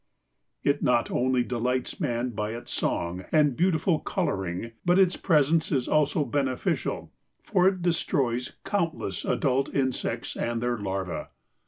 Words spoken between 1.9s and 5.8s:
man by its song and beautiful coloring, but its presence